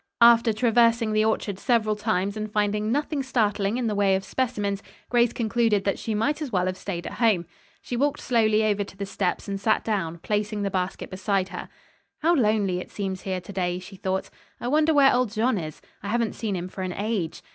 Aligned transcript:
After 0.21 0.51
traversing 0.51 1.13
the 1.13 1.23
orchard 1.23 1.59
several 1.59 1.95
times 1.95 2.35
and 2.35 2.51
finding 2.51 2.91
nothing 2.91 3.21
startling 3.21 3.77
in 3.77 3.85
the 3.85 3.93
way 3.93 4.15
of 4.15 4.23
specimens, 4.25 4.81
Grace 5.11 5.31
concluded 5.31 5.83
that 5.83 5.99
she 5.99 6.15
might 6.15 6.41
as 6.41 6.51
well 6.51 6.65
have 6.65 6.75
stayed 6.75 7.05
at 7.05 7.13
home. 7.19 7.45
She 7.83 7.95
walked 7.95 8.19
slowly 8.19 8.63
over 8.65 8.83
to 8.83 8.97
the 8.97 9.05
steps 9.05 9.47
and 9.47 9.61
sat 9.61 9.83
down, 9.85 10.17
placing 10.17 10.63
the 10.63 10.71
basket 10.71 11.11
beside 11.11 11.49
her. 11.49 11.69
"How 12.23 12.33
lonely 12.33 12.79
it 12.79 12.89
seems 12.89 13.21
here 13.21 13.41
to 13.41 13.53
day," 13.53 13.77
she 13.77 13.95
thought. 13.95 14.31
"I 14.59 14.67
wonder 14.69 14.91
where 14.91 15.13
old 15.13 15.33
Jean 15.33 15.59
is? 15.59 15.83
I 16.01 16.07
haven't 16.07 16.33
seen 16.33 16.55
him 16.55 16.67
for 16.67 16.81
an 16.81 16.93
age." 16.93 17.43